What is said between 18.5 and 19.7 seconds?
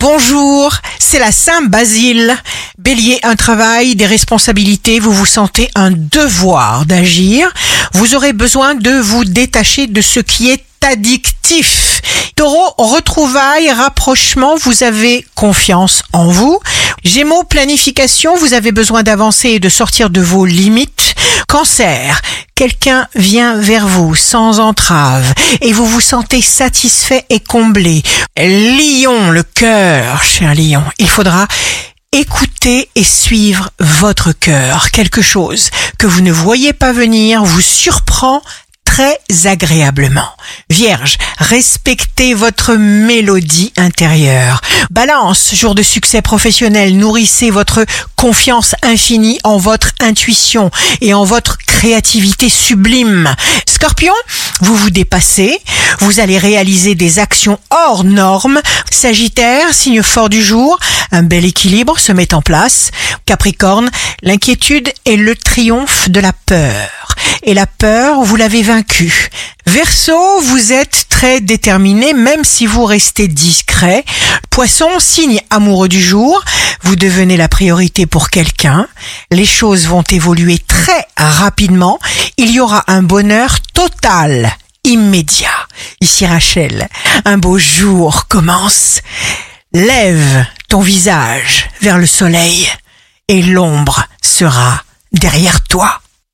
avez besoin d'avancer et de